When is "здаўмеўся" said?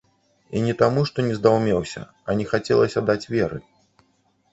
1.39-2.01